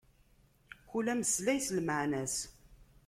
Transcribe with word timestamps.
Kul 0.89 1.05
ameslay 1.13 1.59
s 1.67 1.69
lmaɛna-s. 1.77 2.35